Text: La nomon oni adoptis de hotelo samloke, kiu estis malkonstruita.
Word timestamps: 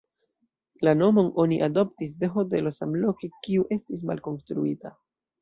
La 0.87 0.93
nomon 1.01 1.29
oni 1.43 1.59
adoptis 1.65 2.15
de 2.23 2.31
hotelo 2.39 2.73
samloke, 2.79 3.31
kiu 3.49 3.69
estis 3.79 4.03
malkonstruita. 4.13 4.95